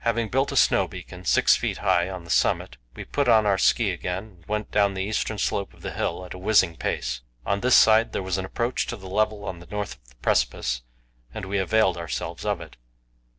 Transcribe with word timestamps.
Having 0.00 0.28
built 0.28 0.52
a 0.52 0.56
snow 0.56 0.86
beacon, 0.86 1.24
6 1.24 1.56
feet 1.56 1.78
high, 1.78 2.10
on 2.10 2.24
the 2.24 2.28
summit, 2.28 2.76
we 2.94 3.06
put 3.06 3.28
on 3.30 3.46
our 3.46 3.56
ski 3.56 3.90
again 3.92 4.24
and 4.40 4.46
went 4.46 4.70
down 4.70 4.92
the 4.92 5.02
eastern 5.02 5.38
slope 5.38 5.72
of 5.72 5.80
the 5.80 5.92
hill 5.94 6.22
at 6.26 6.34
a 6.34 6.38
whizzing 6.38 6.76
pace. 6.76 7.22
On 7.46 7.60
this 7.60 7.74
side 7.76 8.12
there 8.12 8.22
was 8.22 8.36
an 8.36 8.44
approach 8.44 8.84
to 8.88 8.96
the 8.98 9.08
level 9.08 9.46
on 9.46 9.58
the 9.58 9.66
north 9.70 9.94
of 9.94 10.08
the 10.10 10.16
precipice, 10.16 10.82
and 11.32 11.46
we 11.46 11.56
availed 11.56 11.96
ourselves 11.96 12.44
of 12.44 12.60
it. 12.60 12.76